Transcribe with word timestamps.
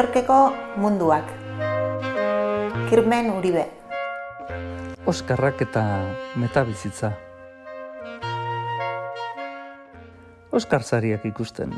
Yorkeko 0.00 0.54
munduak. 0.80 1.26
Kirmen 2.88 3.26
Uribe. 3.36 3.66
Oskarrak 5.04 5.60
eta 5.60 5.82
metabizitza. 6.40 7.10
Oskar 10.56 10.86
zariak 10.88 11.26
ikusten. 11.28 11.74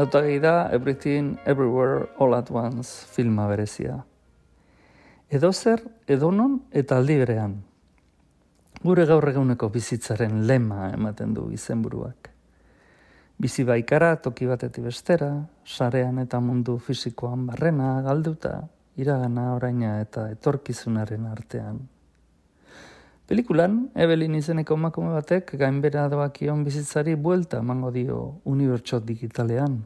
Autagai 0.00 0.38
da 0.40 0.70
Everything 0.72 1.36
Everywhere 1.44 2.06
All 2.16 2.32
at 2.38 2.48
Once 2.50 3.04
filma 3.04 3.44
berezia. 3.52 3.98
Edo 5.28 5.52
zer, 5.52 5.84
edonon 6.08 6.62
eta 6.72 6.96
aldi 6.96 7.18
berean. 7.20 7.58
Gure 8.80 9.04
gaur 9.04 9.28
eguneko 9.28 9.68
bizitzaren 9.76 10.46
lema 10.48 10.88
ematen 10.94 11.36
du 11.36 11.50
izenburuak. 11.52 12.32
Bizi 13.36 13.66
baikara 13.68 14.14
toki 14.16 14.46
batetik 14.48 14.86
bestera, 14.88 15.28
sarean 15.64 16.18
eta 16.22 16.40
mundu 16.40 16.78
fisikoan 16.80 17.44
barrena 17.50 18.00
galduta, 18.06 18.62
iragana 18.96 19.50
oraina 19.54 19.98
eta 20.00 20.30
etorkizunaren 20.32 21.26
artean. 21.28 21.82
Pelikulan, 23.26 23.90
Evelyn 23.98 24.38
izeneko 24.38 24.78
emakume 24.78 25.10
batek 25.12 25.52
gainbera 25.60 26.06
doakion 26.08 26.62
bizitzari 26.64 27.16
buelta 27.18 27.58
emango 27.58 27.90
dio 27.90 28.20
unibertsot 28.46 29.04
digitalean. 29.04 29.80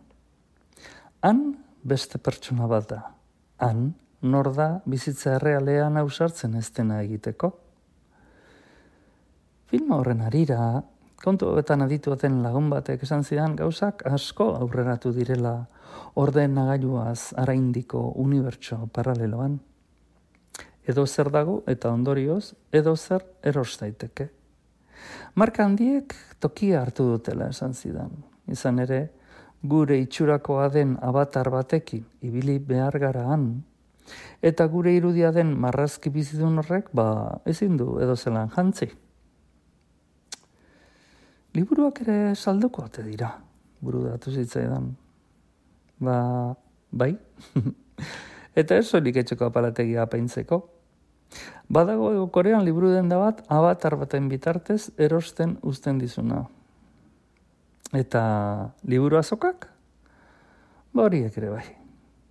Han 1.27 1.41
beste 1.83 2.21
pertsona 2.21 2.69
bat 2.71 2.87
da. 2.91 3.01
Han 3.65 3.95
nor 4.23 4.53
da 4.55 4.69
bizitza 4.85 5.39
errealean 5.39 5.97
ausartzen 5.97 6.55
ez 6.61 6.69
dena 6.77 7.01
egiteko. 7.03 7.51
Filma 9.73 9.97
horren 9.97 10.21
arira, 10.27 10.83
kontu 11.21 11.51
hobetan 11.53 11.83
aditu 11.85 12.17
lagun 12.17 12.71
batek 12.71 13.03
esan 13.03 13.25
zidan 13.25 13.57
gauzak 13.57 14.07
asko 14.07 14.57
aurreratu 14.57 15.13
direla 15.13 15.67
orden 16.15 16.55
nagailuaz 16.55 17.35
araindiko 17.37 18.13
unibertso 18.17 18.89
paraleloan. 18.93 19.61
Edo 20.89 21.07
zer 21.07 21.31
dago 21.31 21.63
eta 21.67 21.91
ondorioz, 21.91 22.55
edo 22.73 22.97
zer 22.97 23.23
eros 23.43 23.79
daiteke. 23.81 24.31
Marka 25.35 25.65
handiek 25.65 26.15
tokia 26.41 26.81
hartu 26.81 27.05
dutela 27.05 27.49
esan 27.49 27.75
zidan. 27.75 28.11
Izan 28.49 28.79
ere, 28.79 29.11
gure 29.63 29.99
itxurakoa 30.01 30.69
den 30.69 30.97
abatar 31.03 31.51
batekin 31.51 32.05
ibili 32.23 32.59
behar 32.59 32.99
gara 32.99 33.27
han, 33.29 33.63
eta 34.43 34.67
gure 34.67 34.97
irudia 34.97 35.31
den 35.33 35.53
marrazki 35.61 36.11
bizidun 36.11 36.59
horrek, 36.59 36.89
ba, 36.93 37.41
ezin 37.45 37.77
du 37.77 37.99
edo 38.01 38.17
zelan 38.17 38.49
jantzi 38.57 38.91
liburuak 41.55 42.03
ere 42.05 42.35
salduko 42.35 42.85
ate 42.85 43.05
dira, 43.07 43.31
buru 43.81 44.05
datu 44.07 44.33
zitzaidan. 44.33 44.91
Ba, 46.01 46.17
bai, 46.91 47.15
eta 48.61 48.79
ez 48.79 48.87
soilik 48.89 49.21
etxeko 49.23 49.51
apalategia 49.51 50.05
apaintzeko. 50.07 50.63
Badago 51.71 52.27
korean 52.35 52.65
liburu 52.67 52.91
den 52.91 53.09
da 53.09 53.19
bat, 53.21 53.45
abatar 53.47 53.95
baten 54.01 54.29
bitartez 54.29 54.91
erosten 54.99 55.59
uzten 55.63 56.01
dizuna. 56.03 56.45
Eta 57.95 58.23
liburu 58.87 59.19
azokak? 59.19 59.69
Ba 60.95 61.07
horiek 61.07 61.37
ere 61.39 61.51
bai. 61.55 61.80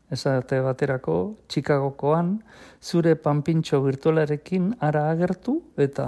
Esate 0.09 0.57
baterako, 0.65 1.37
Chicagokoan, 1.47 2.39
zure 2.81 3.13
panpintxo 3.15 3.81
virtualarekin 3.83 4.71
ara 4.81 5.09
agertu 5.11 5.59
eta 5.77 6.07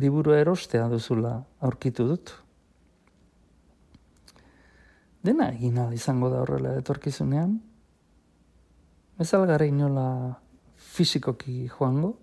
liburu 0.00 0.32
erostea 0.32 0.86
duzula 0.88 1.36
aurkitu 1.60 2.06
dut. 2.08 2.32
Dena 5.26 5.50
egin 5.52 5.78
izango 5.92 6.30
da 6.30 6.40
horrela 6.44 6.76
etorkizunean. 6.78 7.58
Ez 9.18 9.32
algara 9.34 9.66
inola 9.66 10.36
fizikoki 10.76 11.66
joango. 11.72 12.14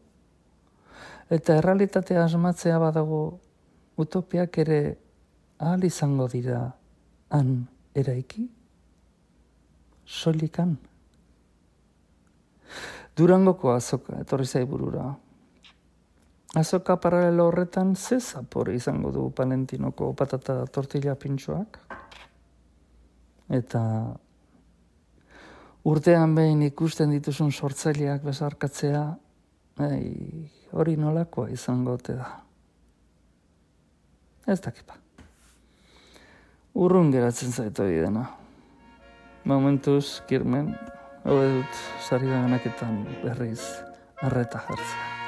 Eta 1.29 1.57
errealitatea 1.59 2.23
asmatzea 2.25 2.79
badago 2.79 3.22
utopiak 3.97 4.57
ere 4.63 4.79
ahal 5.59 5.84
izango 5.84 6.28
dira 6.31 6.63
han 7.29 7.53
eraiki. 7.94 8.47
Solikan. 10.06 10.78
Durangoko 13.17 13.72
azoka, 13.73 14.17
etorri 14.22 14.45
zaiburura. 14.45 15.06
Azoka 16.56 16.95
paralelo 17.01 17.47
horretan 17.50 17.95
ze 17.95 18.19
zapore 18.19 18.75
izango 18.75 19.11
du 19.11 19.29
palentinoko 19.31 20.13
patata 20.13 20.66
tortilla 20.66 21.16
pintxoak. 21.16 21.79
Eta 23.50 23.81
urtean 25.84 26.35
behin 26.35 26.61
ikusten 26.61 27.11
dituzun 27.11 27.51
sortzaileak 27.51 28.23
bezarkatzea, 28.23 29.03
ei, 29.90 30.50
hori 30.72 30.95
nolakoa 30.97 31.50
izango 31.50 31.97
te 31.97 32.17
da. 32.17 32.29
Ez 34.47 34.59
dakipa. 34.61 34.97
Urrun 36.73 37.11
geratzen 37.13 37.51
zaitu 37.51 37.85
dena. 37.85 38.25
Momentuz, 39.45 40.22
kirmen, 40.28 40.73
dut, 41.56 41.81
sari 42.03 42.28
berriz, 43.23 43.61
arreta 44.22 44.59
jartzea. 44.67 45.22